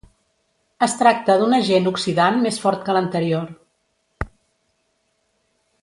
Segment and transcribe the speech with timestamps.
[0.85, 3.53] Es tracta d'un agent oxidant més fort que l'anterior.